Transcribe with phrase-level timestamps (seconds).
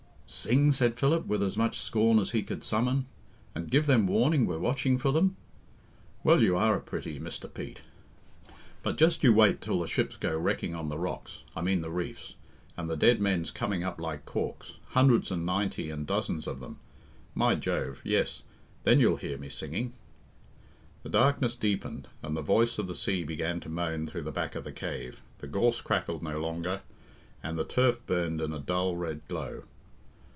[0.33, 3.05] "Sing!" said Philip, with as much scorn as he could summon,
[3.53, 5.35] "and give them warning we're watching for them!
[6.23, 7.53] Well, you are a pretty, Mr.
[7.53, 7.81] Pete!
[8.81, 11.91] But just you wait till the ships goes wrecking on the rocks I mean the
[11.91, 12.35] reefs
[12.77, 16.79] and the dead men's coming up like corks hundreds and ninety and dozens of them;
[17.35, 17.99] my jove!
[18.05, 18.43] yes,
[18.85, 19.91] then you'll hear me singing."
[21.03, 24.55] The darkness deepened, and the voice of the sea began to moan through the back
[24.55, 26.83] of the cave, the gorse crackled no longer,
[27.43, 29.63] and the turf burned in a dull red glow.